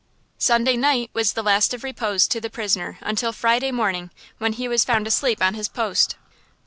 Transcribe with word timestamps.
"Sunday 0.39 0.77
night 0.77 1.11
was 1.13 1.33
the 1.33 1.43
last 1.43 1.75
of 1.75 1.83
repose 1.83 2.27
to 2.29 2.41
the 2.41 2.49
prisoner 2.49 2.97
until 3.01 3.31
Friday 3.31 3.71
morning, 3.71 4.09
when 4.39 4.53
he 4.53 4.67
was 4.67 4.83
found 4.83 5.05
asleep 5.05 5.43
on 5.43 5.53
his 5.53 5.69
post. 5.69 6.15